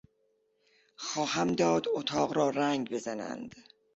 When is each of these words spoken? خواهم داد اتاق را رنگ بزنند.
خواهم 0.95 1.47
داد 1.47 1.85
اتاق 1.93 2.33
را 2.33 2.49
رنگ 2.49 2.89
بزنند. 2.89 3.55